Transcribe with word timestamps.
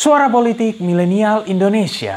Suara 0.00 0.32
Politik 0.32 0.80
Milenial 0.80 1.44
Indonesia. 1.44 2.16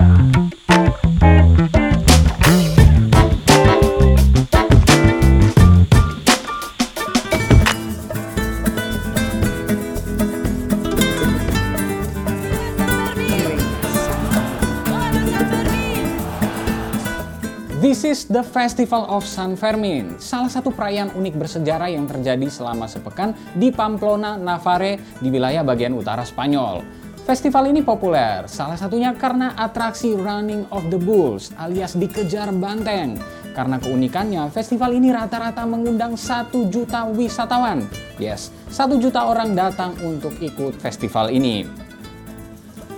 This 17.84 18.08
is 18.08 18.32
the 18.32 18.48
Festival 18.48 19.04
of 19.12 19.28
San 19.28 19.60
Fermin, 19.60 20.16
salah 20.24 20.48
satu 20.48 20.72
perayaan 20.72 21.12
unik 21.20 21.36
bersejarah 21.36 21.92
yang 21.92 22.08
terjadi 22.08 22.48
selama 22.48 22.88
sepekan 22.88 23.36
di 23.60 23.76
Pamplona, 23.76 24.40
Navarre, 24.40 25.20
di 25.20 25.28
wilayah 25.28 25.68
bagian 25.68 25.92
utara 25.92 26.24
Spanyol. 26.24 27.03
Festival 27.24 27.72
ini 27.72 27.80
populer, 27.80 28.44
salah 28.52 28.76
satunya 28.76 29.16
karena 29.16 29.56
atraksi 29.56 30.12
Running 30.12 30.68
of 30.76 30.92
the 30.92 31.00
Bulls 31.00 31.56
alias 31.56 31.96
dikejar 31.96 32.52
banteng. 32.52 33.16
Karena 33.56 33.80
keunikannya, 33.80 34.52
festival 34.52 34.92
ini 34.92 35.08
rata-rata 35.08 35.64
mengundang 35.64 36.20
satu 36.20 36.68
juta 36.68 37.08
wisatawan. 37.08 37.88
Yes, 38.20 38.52
satu 38.68 39.00
juta 39.00 39.24
orang 39.24 39.56
datang 39.56 39.96
untuk 40.04 40.36
ikut 40.44 40.76
festival 40.84 41.32
ini. 41.32 41.64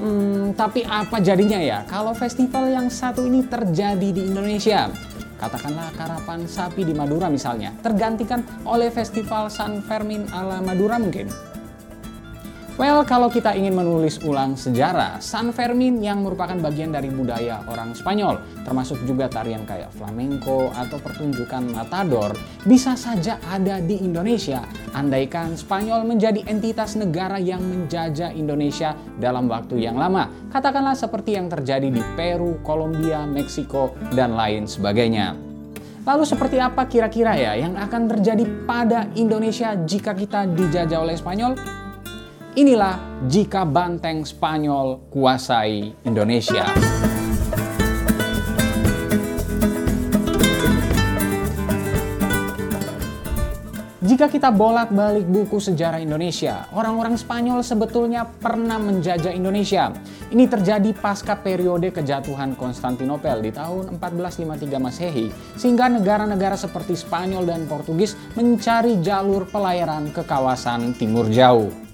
Hmm, 0.02 0.58
tapi 0.58 0.81
apa 0.81 1.22
jadinya 1.22 1.62
ya 1.62 1.86
kalau 1.86 2.17
festival 2.17 2.66
yang 2.73 2.89
satu 2.89 3.30
ini 3.30 3.45
terjadi 3.45 4.09
di 4.09 4.26
Indonesia? 4.26 4.89
Katakanlah 5.38 5.94
karapan 5.94 6.50
sapi 6.50 6.81
di 6.81 6.98
Madura 6.98 7.30
misalnya, 7.30 7.78
tergantikan 7.86 8.42
oleh 8.66 8.89
festival 8.89 9.53
San 9.53 9.86
Fermin 9.86 10.26
ala 10.34 10.66
Madura 10.66 10.98
mungkin. 10.98 11.30
Well, 12.76 13.08
kalau 13.08 13.32
kita 13.32 13.56
ingin 13.56 13.72
menulis 13.72 14.20
ulang 14.28 14.60
sejarah, 14.60 15.24
San 15.24 15.56
Fermin 15.56 16.04
yang 16.04 16.28
merupakan 16.28 16.60
bagian 16.60 16.92
dari 16.92 17.08
budaya 17.08 17.64
orang 17.72 17.95
Spanyol, 17.95 18.44
termasuk 18.67 19.00
juga 19.08 19.32
tarian 19.32 19.64
kayak 19.64 19.95
flamenco 19.95 20.67
atau 20.76 21.00
pertunjukan 21.00 21.72
matador, 21.72 22.36
bisa 22.67 23.00
saja 23.00 23.40
ada 23.48 23.80
di 23.80 24.04
Indonesia, 24.04 24.59
andaikan 24.92 25.56
Spanyol 25.56 26.04
menjadi 26.04 26.44
entitas 26.52 27.00
negara 27.00 27.40
yang 27.40 27.64
menjajah 27.64 28.36
Indonesia 28.36 28.92
dalam 29.23 29.48
waktu 29.48 29.80
yang 29.80 29.95
lama. 29.95 30.28
Katakanlah 30.52 31.00
seperti 31.00 31.39
yang 31.39 31.48
terjadi 31.48 31.88
di 31.88 32.04
Peru, 32.20 32.60
Kolombia, 32.60 33.23
Meksiko, 33.23 33.95
dan 34.12 34.36
lain 34.36 34.67
sebagainya. 34.67 35.32
Lalu 36.04 36.28
seperti 36.28 36.60
apa 36.60 36.84
kira-kira 36.92 37.39
ya 37.39 37.56
yang 37.56 37.80
akan 37.80 38.12
terjadi 38.12 38.44
pada 38.67 39.08
Indonesia 39.16 39.80
jika 39.80 40.12
kita 40.12 40.44
dijajah 40.52 41.00
oleh 41.00 41.16
Spanyol? 41.16 41.84
Inilah 42.56 43.28
jika 43.28 43.67
banteng 43.67 44.23
Spanyol 44.23 45.11
kuasai 45.11 45.92
Indonesia. 46.08 46.64
Jika 54.00 54.31
kita 54.31 54.56
bolak-balik 54.56 55.28
buku 55.28 55.59
sejarah 55.59 56.00
Indonesia, 56.00 56.72
orang-orang 56.72 57.20
Spanyol 57.20 57.59
sebetulnya 57.59 58.23
pernah 58.23 58.80
menjajah 58.80 59.36
Indonesia. 59.36 59.92
Ini 60.31 60.48
terjadi 60.48 60.95
pasca 60.95 61.36
periode 61.36 61.92
kejatuhan 61.92 62.56
Konstantinopel 62.56 63.44
di 63.44 63.52
tahun 63.52 64.00
1453 64.00 64.80
Masehi, 64.80 65.28
sehingga 65.59 65.92
negara-negara 65.92 66.56
seperti 66.56 66.95
Spanyol 66.95 67.52
dan 67.52 67.67
Portugis 67.67 68.16
mencari 68.39 69.03
jalur 69.03 69.44
pelayaran 69.44 70.08
ke 70.16 70.23
kawasan 70.23 70.95
Timur 70.95 71.28
Jauh. 71.28 71.84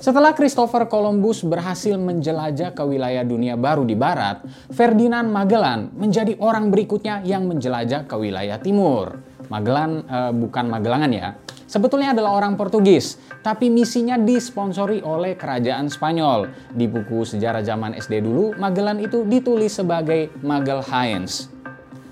Setelah 0.00 0.32
Christopher 0.32 0.88
Columbus 0.88 1.44
berhasil 1.44 1.96
menjelajah 1.96 2.72
ke 2.72 2.82
wilayah 2.84 3.24
dunia 3.24 3.56
baru 3.56 3.84
di 3.84 3.96
barat, 3.96 4.40
Ferdinand 4.72 5.28
Magellan 5.28 5.92
menjadi 5.96 6.36
orang 6.40 6.72
berikutnya 6.72 7.20
yang 7.24 7.44
menjelajah 7.48 8.08
ke 8.08 8.16
wilayah 8.16 8.56
timur. 8.60 9.20
Magellan 9.50 10.06
eh, 10.06 10.32
bukan 10.32 10.64
Magelangan 10.70 11.12
ya. 11.12 11.36
Sebetulnya 11.70 12.10
adalah 12.10 12.34
orang 12.34 12.58
Portugis, 12.58 13.14
tapi 13.46 13.70
misinya 13.70 14.18
disponsori 14.18 15.06
oleh 15.06 15.38
kerajaan 15.38 15.86
Spanyol. 15.86 16.50
Di 16.74 16.90
buku 16.90 17.22
sejarah 17.22 17.62
zaman 17.62 17.94
SD 17.94 18.26
dulu, 18.26 18.58
Magellan 18.58 18.98
itu 18.98 19.22
ditulis 19.22 19.78
sebagai 19.78 20.34
Magalhaens. 20.42 21.59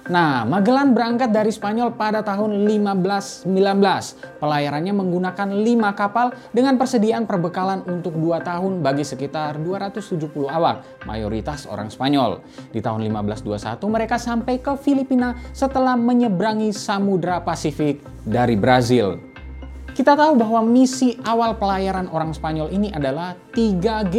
Nah, 0.09 0.49
Magellan 0.49 0.97
berangkat 0.97 1.29
dari 1.29 1.53
Spanyol 1.53 1.93
pada 1.93 2.25
tahun 2.25 2.65
1519. 2.65 3.45
Pelayarannya 4.41 4.97
menggunakan 4.97 5.49
5 5.53 5.93
kapal 5.93 6.33
dengan 6.49 6.81
persediaan 6.81 7.29
perbekalan 7.29 7.85
untuk 7.85 8.17
2 8.17 8.41
tahun 8.41 8.81
bagi 8.81 9.05
sekitar 9.05 9.61
270 9.61 10.49
awak, 10.49 11.05
mayoritas 11.05 11.69
orang 11.69 11.93
Spanyol. 11.93 12.41
Di 12.73 12.81
tahun 12.81 13.05
1521 13.05 13.85
mereka 13.93 14.17
sampai 14.17 14.65
ke 14.65 14.73
Filipina 14.81 15.37
setelah 15.53 15.93
menyeberangi 15.93 16.73
Samudra 16.73 17.45
Pasifik 17.45 18.01
dari 18.25 18.57
Brazil. 18.57 19.21
Kita 19.93 20.17
tahu 20.17 20.41
bahwa 20.41 20.65
misi 20.65 21.21
awal 21.21 21.61
pelayaran 21.61 22.09
orang 22.09 22.33
Spanyol 22.33 22.73
ini 22.73 22.89
adalah 22.89 23.37
3G, 23.53 24.17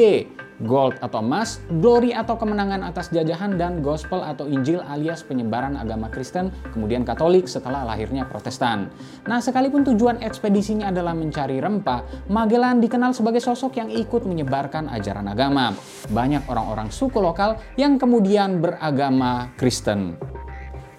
gold 0.64 0.96
atau 1.00 1.24
emas, 1.24 1.64
glory 1.80 2.12
atau 2.12 2.36
kemenangan 2.36 2.84
atas 2.84 3.12
jajahan, 3.12 3.56
dan 3.56 3.80
gospel 3.80 4.24
atau 4.24 4.48
Injil 4.48 4.84
alias 4.84 5.24
penyebaran 5.24 5.80
agama 5.80 6.12
Kristen, 6.12 6.52
kemudian 6.72 7.08
Katolik 7.08 7.48
setelah 7.48 7.88
lahirnya 7.88 8.28
Protestan. 8.28 8.92
Nah, 9.28 9.40
sekalipun 9.40 9.88
tujuan 9.94 10.20
ekspedisinya 10.24 10.92
adalah 10.92 11.16
mencari 11.16 11.60
rempah, 11.60 12.30
Magellan 12.32 12.80
dikenal 12.84 13.12
sebagai 13.16 13.44
sosok 13.44 13.80
yang 13.80 13.90
ikut 13.92 14.24
menyebarkan 14.28 14.92
ajaran 14.92 15.28
agama. 15.32 15.76
Banyak 16.12 16.48
orang-orang 16.48 16.92
suku 16.92 17.20
lokal 17.20 17.60
yang 17.76 18.00
kemudian 18.00 18.64
beragama 18.64 19.52
Kristen. 19.60 20.39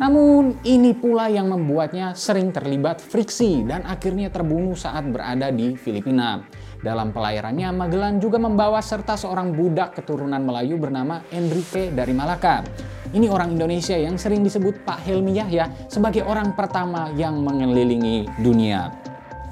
Namun 0.00 0.64
ini 0.64 0.96
pula 0.96 1.28
yang 1.28 1.52
membuatnya 1.52 2.16
sering 2.16 2.48
terlibat 2.56 3.04
friksi 3.04 3.68
dan 3.68 3.84
akhirnya 3.84 4.32
terbunuh 4.32 4.72
saat 4.72 5.04
berada 5.04 5.52
di 5.52 5.76
Filipina. 5.76 6.40
Dalam 6.80 7.12
pelayarannya, 7.12 7.68
Magellan 7.76 8.16
juga 8.16 8.40
membawa 8.40 8.80
serta 8.80 9.12
seorang 9.12 9.52
budak 9.52 10.00
keturunan 10.00 10.40
Melayu 10.40 10.80
bernama 10.80 11.20
Enrique 11.28 11.92
dari 11.92 12.16
Malaka. 12.16 12.64
Ini 13.12 13.28
orang 13.28 13.52
Indonesia 13.52 13.92
yang 13.92 14.16
sering 14.16 14.40
disebut 14.40 14.88
Pak 14.88 15.04
Helmi 15.04 15.36
Yahya 15.36 15.68
sebagai 15.92 16.24
orang 16.24 16.56
pertama 16.56 17.12
yang 17.12 17.36
mengelilingi 17.44 18.24
dunia. 18.40 18.96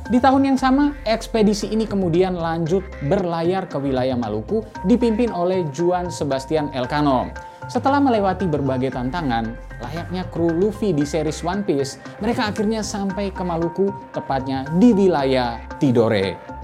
Di 0.09 0.17
tahun 0.17 0.49
yang 0.49 0.57
sama, 0.57 0.97
ekspedisi 1.05 1.69
ini 1.69 1.85
kemudian 1.85 2.33
lanjut 2.33 2.81
berlayar 3.05 3.69
ke 3.69 3.77
wilayah 3.77 4.17
Maluku 4.17 4.65
dipimpin 4.89 5.29
oleh 5.29 5.69
Juan 5.77 6.09
Sebastian 6.09 6.73
Elcano. 6.73 7.29
Setelah 7.69 8.01
melewati 8.01 8.49
berbagai 8.49 8.97
tantangan, 8.97 9.68
layaknya 9.83 10.27
kru 10.29 10.51
Luffy 10.51 10.95
di 10.95 11.07
series 11.07 11.43
One 11.47 11.63
Piece, 11.63 11.99
mereka 12.19 12.51
akhirnya 12.51 12.83
sampai 12.83 13.31
ke 13.31 13.43
Maluku, 13.43 13.91
tepatnya 14.11 14.67
di 14.77 14.91
wilayah 14.95 15.63
Tidore. 15.79 16.59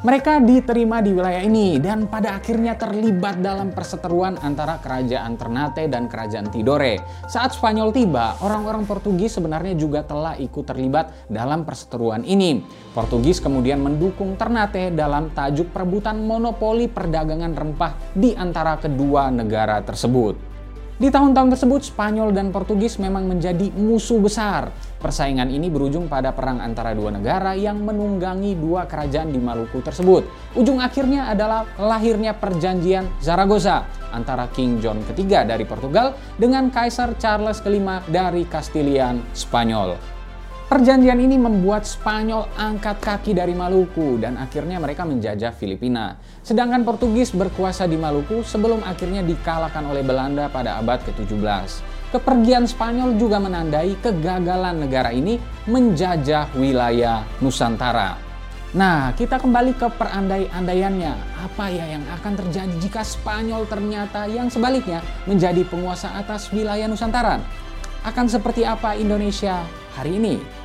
Mereka 0.00 0.40
diterima 0.40 1.04
di 1.04 1.12
wilayah 1.12 1.44
ini 1.44 1.76
dan 1.76 2.08
pada 2.08 2.40
akhirnya 2.40 2.72
terlibat 2.72 3.44
dalam 3.44 3.68
perseteruan 3.68 4.40
antara 4.40 4.80
kerajaan 4.80 5.36
Ternate 5.36 5.92
dan 5.92 6.08
kerajaan 6.08 6.48
Tidore. 6.48 7.04
Saat 7.28 7.60
Spanyol 7.60 7.92
tiba, 7.92 8.32
orang-orang 8.40 8.88
Portugis 8.88 9.36
sebenarnya 9.36 9.76
juga 9.76 10.00
telah 10.00 10.40
ikut 10.40 10.64
terlibat 10.64 11.28
dalam 11.28 11.68
perseteruan 11.68 12.24
ini. 12.24 12.64
Portugis 12.96 13.44
kemudian 13.44 13.84
mendukung 13.84 14.40
Ternate 14.40 14.88
dalam 14.88 15.36
tajuk 15.36 15.68
perebutan 15.68 16.16
monopoli 16.24 16.88
perdagangan 16.88 17.52
rempah 17.52 17.92
di 18.16 18.32
antara 18.32 18.80
kedua 18.80 19.28
negara 19.28 19.84
tersebut. 19.84 20.49
Di 21.00 21.08
tahun-tahun 21.08 21.56
tersebut, 21.56 21.80
Spanyol 21.96 22.28
dan 22.36 22.52
Portugis 22.52 23.00
memang 23.00 23.24
menjadi 23.24 23.72
musuh 23.72 24.20
besar. 24.20 24.68
Persaingan 25.00 25.48
ini 25.48 25.72
berujung 25.72 26.12
pada 26.12 26.28
perang 26.36 26.60
antara 26.60 26.92
dua 26.92 27.08
negara 27.08 27.56
yang 27.56 27.80
menunggangi 27.80 28.52
dua 28.52 28.84
kerajaan 28.84 29.32
di 29.32 29.40
Maluku 29.40 29.80
tersebut. 29.80 30.28
Ujung 30.60 30.76
akhirnya 30.76 31.32
adalah 31.32 31.64
lahirnya 31.80 32.36
perjanjian 32.36 33.08
Zaragoza 33.16 33.88
antara 34.12 34.52
King 34.52 34.76
John 34.84 35.00
ketiga 35.08 35.40
dari 35.40 35.64
Portugal 35.64 36.20
dengan 36.36 36.68
Kaisar 36.68 37.16
Charles 37.16 37.64
kelima 37.64 38.04
dari 38.04 38.44
Kastilian, 38.44 39.24
Spanyol. 39.32 40.19
Perjanjian 40.70 41.18
ini 41.18 41.34
membuat 41.34 41.82
Spanyol 41.82 42.46
angkat 42.54 43.02
kaki 43.02 43.34
dari 43.34 43.58
Maluku 43.58 44.22
dan 44.22 44.38
akhirnya 44.38 44.78
mereka 44.78 45.02
menjajah 45.02 45.50
Filipina. 45.50 46.14
Sedangkan 46.46 46.86
Portugis 46.86 47.34
berkuasa 47.34 47.90
di 47.90 47.98
Maluku 47.98 48.46
sebelum 48.46 48.78
akhirnya 48.86 49.18
dikalahkan 49.26 49.82
oleh 49.82 50.06
Belanda 50.06 50.46
pada 50.46 50.78
abad 50.78 51.02
ke-17. 51.02 51.82
Kepergian 52.14 52.70
Spanyol 52.70 53.18
juga 53.18 53.42
menandai 53.42 53.98
kegagalan 53.98 54.86
negara 54.86 55.10
ini 55.10 55.42
menjajah 55.66 56.54
wilayah 56.54 57.26
Nusantara. 57.42 58.14
Nah, 58.70 59.10
kita 59.18 59.42
kembali 59.42 59.74
ke 59.74 59.90
perandai-andaiannya. 59.90 61.12
Apa 61.50 61.66
ya 61.66 61.98
yang 61.98 62.06
akan 62.14 62.46
terjadi 62.46 62.70
jika 62.78 63.02
Spanyol 63.02 63.66
ternyata 63.66 64.30
yang 64.30 64.46
sebaliknya 64.46 65.02
menjadi 65.26 65.66
penguasa 65.66 66.14
atas 66.14 66.46
wilayah 66.54 66.86
Nusantara? 66.86 67.42
Akan 68.06 68.30
seperti 68.30 68.62
apa 68.62 68.94
Indonesia 68.94 69.66
hari 69.98 70.14
ini? 70.14 70.59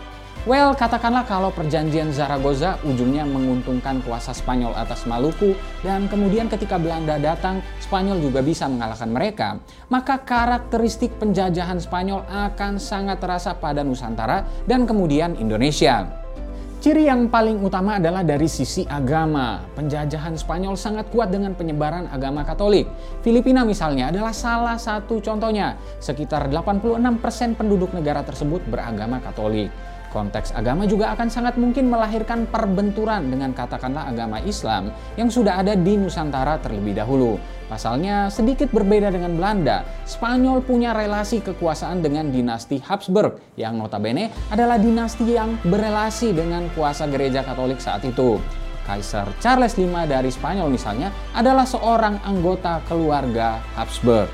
Well, 0.46 0.78
katakanlah 0.78 1.26
kalau 1.26 1.50
perjanjian 1.50 2.14
Zaragoza 2.14 2.78
ujungnya 2.86 3.26
menguntungkan 3.26 3.98
kuasa 4.06 4.30
Spanyol 4.30 4.78
atas 4.78 5.10
Maluku 5.10 5.58
dan 5.82 6.06
kemudian 6.06 6.46
ketika 6.46 6.78
Belanda 6.78 7.18
datang, 7.18 7.66
Spanyol 7.82 8.22
juga 8.22 8.46
bisa 8.46 8.70
mengalahkan 8.70 9.10
mereka, 9.10 9.58
maka 9.90 10.22
karakteristik 10.22 11.18
penjajahan 11.18 11.82
Spanyol 11.82 12.30
akan 12.30 12.78
sangat 12.78 13.18
terasa 13.26 13.58
pada 13.58 13.82
Nusantara 13.82 14.46
dan 14.70 14.86
kemudian 14.86 15.34
Indonesia. 15.34 16.06
Ciri 16.78 17.10
yang 17.10 17.26
paling 17.34 17.66
utama 17.66 17.98
adalah 17.98 18.22
dari 18.22 18.46
sisi 18.46 18.86
agama. 18.86 19.66
Penjajahan 19.74 20.38
Spanyol 20.38 20.78
sangat 20.78 21.10
kuat 21.10 21.34
dengan 21.34 21.58
penyebaran 21.58 22.06
agama 22.14 22.46
Katolik. 22.46 22.86
Filipina 23.26 23.66
misalnya 23.66 24.14
adalah 24.14 24.30
salah 24.30 24.78
satu 24.78 25.18
contohnya. 25.18 25.82
Sekitar 25.98 26.46
86% 26.54 27.58
penduduk 27.58 27.90
negara 27.98 28.22
tersebut 28.22 28.62
beragama 28.70 29.18
Katolik. 29.18 29.74
Konteks 30.14 30.56
agama 30.56 30.88
juga 30.88 31.12
akan 31.12 31.28
sangat 31.28 31.60
mungkin 31.60 31.92
melahirkan 31.92 32.48
perbenturan 32.48 33.28
dengan 33.28 33.52
katakanlah 33.52 34.08
agama 34.08 34.40
Islam 34.44 34.94
yang 35.20 35.28
sudah 35.28 35.60
ada 35.60 35.76
di 35.76 36.00
Nusantara 36.00 36.62
terlebih 36.62 36.96
dahulu. 36.96 37.36
Pasalnya 37.66 38.30
sedikit 38.30 38.70
berbeda 38.70 39.10
dengan 39.10 39.34
Belanda, 39.36 39.82
Spanyol 40.06 40.62
punya 40.62 40.94
relasi 40.94 41.42
kekuasaan 41.42 42.06
dengan 42.06 42.30
dinasti 42.30 42.78
Habsburg 42.78 43.58
yang 43.58 43.82
notabene 43.82 44.30
adalah 44.54 44.78
dinasti 44.78 45.34
yang 45.34 45.58
berelasi 45.66 46.32
dengan 46.32 46.70
kuasa 46.78 47.10
gereja 47.10 47.42
Katolik 47.42 47.82
saat 47.82 48.06
itu. 48.06 48.38
Kaisar 48.86 49.26
Charles 49.42 49.74
V 49.74 49.90
dari 50.06 50.30
Spanyol 50.30 50.70
misalnya 50.70 51.10
adalah 51.34 51.66
seorang 51.66 52.22
anggota 52.22 52.86
keluarga 52.86 53.58
Habsburg. 53.74 54.30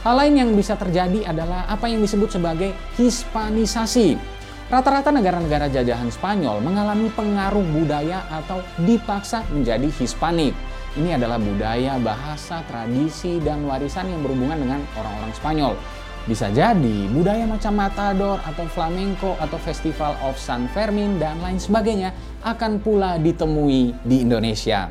Hal 0.00 0.16
lain 0.16 0.34
yang 0.38 0.50
bisa 0.56 0.78
terjadi 0.80 1.28
adalah 1.28 1.68
apa 1.68 1.84
yang 1.90 2.00
disebut 2.00 2.32
sebagai 2.32 2.72
hispanisasi 2.96 4.16
Rata-rata 4.70 5.10
negara-negara 5.10 5.66
jajahan 5.66 6.14
Spanyol 6.14 6.62
mengalami 6.62 7.10
pengaruh 7.10 7.66
budaya 7.74 8.22
atau 8.30 8.62
dipaksa 8.86 9.42
menjadi 9.50 9.90
Hispanik. 9.90 10.54
Ini 10.94 11.18
adalah 11.18 11.42
budaya, 11.42 11.98
bahasa, 11.98 12.62
tradisi, 12.70 13.42
dan 13.42 13.66
warisan 13.66 14.06
yang 14.06 14.22
berhubungan 14.22 14.62
dengan 14.62 14.78
orang-orang 14.94 15.34
Spanyol. 15.34 15.74
Bisa 16.22 16.54
jadi 16.54 17.10
budaya 17.10 17.50
macam 17.50 17.82
Matador 17.82 18.38
atau 18.46 18.62
Flamenco 18.70 19.34
atau 19.42 19.58
Festival 19.58 20.14
of 20.22 20.38
San 20.38 20.70
Fermin 20.70 21.18
dan 21.18 21.42
lain 21.42 21.58
sebagainya 21.58 22.14
akan 22.46 22.78
pula 22.78 23.18
ditemui 23.18 23.90
di 24.06 24.22
Indonesia. 24.22 24.86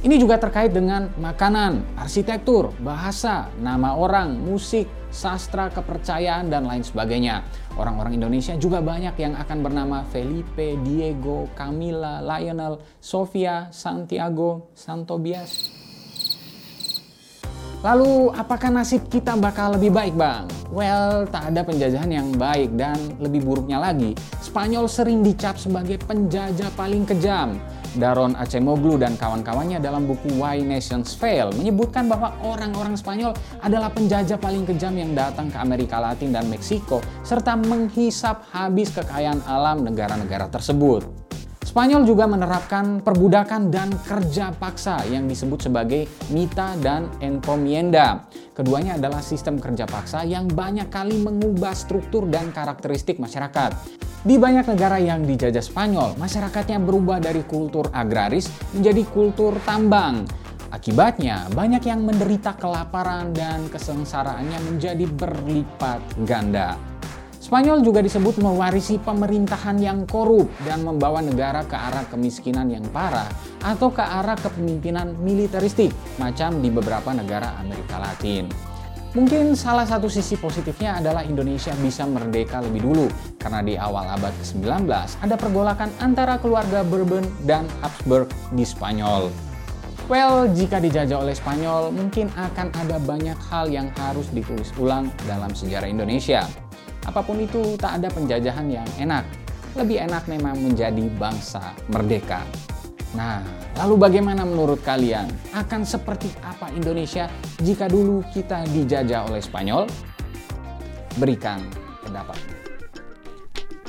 Ini 0.00 0.16
juga 0.16 0.40
terkait 0.40 0.72
dengan 0.72 1.12
makanan, 1.20 1.84
arsitektur, 2.00 2.72
bahasa, 2.80 3.52
nama 3.60 3.92
orang, 3.92 4.32
musik, 4.32 4.88
sastra, 5.12 5.68
kepercayaan, 5.68 6.48
dan 6.48 6.64
lain 6.64 6.80
sebagainya. 6.80 7.44
Orang-orang 7.76 8.16
Indonesia 8.16 8.56
juga 8.56 8.80
banyak 8.80 9.12
yang 9.20 9.36
akan 9.36 9.58
bernama 9.60 10.00
Felipe, 10.08 10.80
Diego, 10.80 11.52
Camila, 11.52 12.24
Lionel, 12.24 12.80
Sofia, 12.96 13.68
Santiago, 13.76 14.72
Santobias. 14.72 15.79
Lalu, 17.80 18.28
apakah 18.36 18.68
nasib 18.68 19.08
kita 19.08 19.40
bakal 19.40 19.80
lebih 19.80 19.88
baik, 19.88 20.12
Bang? 20.12 20.44
Well, 20.68 21.24
tak 21.24 21.48
ada 21.48 21.64
penjajahan 21.64 22.12
yang 22.12 22.28
baik 22.36 22.76
dan 22.76 22.94
lebih 23.16 23.40
buruknya 23.40 23.80
lagi, 23.80 24.12
Spanyol 24.44 24.84
sering 24.84 25.24
dicap 25.24 25.56
sebagai 25.56 25.96
penjajah 26.04 26.68
paling 26.76 27.08
kejam. 27.08 27.56
Daron 27.96 28.36
Acemoglu 28.36 29.00
dan 29.00 29.16
kawan-kawannya 29.16 29.82
dalam 29.82 30.06
buku 30.06 30.38
Why 30.38 30.62
Nations 30.62 31.16
Fail 31.16 31.50
menyebutkan 31.56 32.06
bahwa 32.06 32.36
orang-orang 32.44 32.94
Spanyol 32.94 33.34
adalah 33.64 33.90
penjajah 33.90 34.36
paling 34.36 34.62
kejam 34.62 34.94
yang 34.94 35.10
datang 35.16 35.50
ke 35.50 35.56
Amerika 35.58 35.98
Latin 35.98 36.30
dan 36.30 36.46
Meksiko 36.46 37.02
serta 37.26 37.58
menghisap 37.58 38.46
habis 38.54 38.94
kekayaan 38.94 39.42
alam 39.48 39.82
negara-negara 39.82 40.46
tersebut. 40.52 41.19
Spanyol 41.70 42.02
juga 42.02 42.26
menerapkan 42.26 42.98
perbudakan 42.98 43.70
dan 43.70 43.94
kerja 44.02 44.50
paksa 44.50 45.06
yang 45.06 45.30
disebut 45.30 45.70
sebagai 45.70 46.02
mita 46.34 46.74
dan 46.82 47.06
encomienda. 47.22 48.26
Keduanya 48.58 48.98
adalah 48.98 49.22
sistem 49.22 49.62
kerja 49.62 49.86
paksa 49.86 50.26
yang 50.26 50.50
banyak 50.50 50.90
kali 50.90 51.22
mengubah 51.22 51.70
struktur 51.78 52.26
dan 52.26 52.50
karakteristik 52.50 53.22
masyarakat. 53.22 53.70
Di 54.26 54.34
banyak 54.34 54.66
negara 54.66 54.98
yang 54.98 55.22
dijajah 55.22 55.62
Spanyol, 55.62 56.18
masyarakatnya 56.18 56.82
berubah 56.82 57.22
dari 57.22 57.46
kultur 57.46 57.86
agraris 57.94 58.50
menjadi 58.74 59.06
kultur 59.06 59.54
tambang. 59.62 60.26
Akibatnya, 60.74 61.46
banyak 61.54 61.86
yang 61.86 62.02
menderita 62.02 62.58
kelaparan 62.58 63.30
dan 63.30 63.70
kesengsaraannya 63.70 64.58
menjadi 64.74 65.06
berlipat 65.06 66.02
ganda. 66.26 66.89
Spanyol 67.50 67.82
juga 67.82 67.98
disebut 67.98 68.38
mewarisi 68.38 68.94
pemerintahan 69.02 69.74
yang 69.82 70.06
korup 70.06 70.46
dan 70.62 70.86
membawa 70.86 71.18
negara 71.18 71.66
ke 71.66 71.74
arah 71.74 72.06
kemiskinan 72.06 72.70
yang 72.70 72.86
parah 72.94 73.26
atau 73.66 73.90
ke 73.90 73.98
arah 73.98 74.38
kepemimpinan 74.38 75.18
militeristik 75.18 75.90
macam 76.22 76.62
di 76.62 76.70
beberapa 76.70 77.10
negara 77.10 77.58
Amerika 77.58 77.98
Latin. 77.98 78.46
Mungkin 79.18 79.58
salah 79.58 79.82
satu 79.82 80.06
sisi 80.06 80.38
positifnya 80.38 81.02
adalah 81.02 81.26
Indonesia 81.26 81.74
bisa 81.82 82.06
merdeka 82.06 82.62
lebih 82.62 82.86
dulu 82.86 83.10
karena 83.42 83.66
di 83.66 83.74
awal 83.74 84.06
abad 84.14 84.30
ke-19 84.30 84.86
ada 85.18 85.34
pergolakan 85.34 85.90
antara 85.98 86.38
keluarga 86.38 86.86
Bourbon 86.86 87.26
dan 87.50 87.66
Habsburg 87.82 88.30
di 88.54 88.62
Spanyol. 88.62 89.26
Well, 90.06 90.46
jika 90.54 90.78
dijajah 90.78 91.18
oleh 91.18 91.34
Spanyol, 91.34 91.90
mungkin 91.90 92.30
akan 92.30 92.70
ada 92.78 93.02
banyak 93.02 93.38
hal 93.50 93.66
yang 93.74 93.90
harus 93.98 94.30
ditulis 94.30 94.70
ulang 94.78 95.10
dalam 95.26 95.50
sejarah 95.50 95.90
Indonesia. 95.90 96.46
Apa 97.06 97.24
pun 97.24 97.40
itu, 97.40 97.76
tak 97.80 98.00
ada 98.02 98.08
penjajahan 98.12 98.66
yang 98.68 98.88
enak. 99.00 99.24
Lebih 99.78 100.02
enak 100.10 100.26
memang 100.26 100.58
menjadi 100.58 101.06
bangsa 101.16 101.72
merdeka. 101.88 102.42
Nah, 103.14 103.42
lalu 103.78 103.94
bagaimana 103.98 104.46
menurut 104.46 104.82
kalian? 104.86 105.26
Akan 105.50 105.82
seperti 105.82 106.30
apa 106.46 106.70
Indonesia 106.70 107.26
jika 107.58 107.90
dulu 107.90 108.22
kita 108.30 108.62
dijajah 108.70 109.26
oleh 109.26 109.42
Spanyol? 109.42 109.90
Berikan 111.18 111.58
pendapat. 112.06 112.38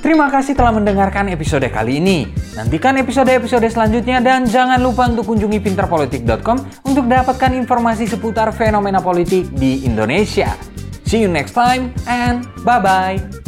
Terima 0.02 0.26
kasih 0.26 0.58
telah 0.58 0.74
mendengarkan 0.74 1.30
episode 1.30 1.62
kali 1.70 2.02
ini. 2.02 2.26
Nantikan 2.58 2.98
episode-episode 2.98 3.70
selanjutnya 3.70 4.18
dan 4.18 4.42
jangan 4.50 4.82
lupa 4.82 5.06
untuk 5.06 5.30
kunjungi 5.30 5.62
pinterpolitik.com 5.62 6.58
untuk 6.82 7.06
dapatkan 7.06 7.54
informasi 7.54 8.10
seputar 8.10 8.50
fenomena 8.50 8.98
politik 8.98 9.54
di 9.54 9.86
Indonesia. 9.86 10.71
See 11.12 11.20
you 11.20 11.28
next 11.28 11.52
time 11.52 11.92
and 12.06 12.48
bye 12.64 12.80
bye. 12.80 13.41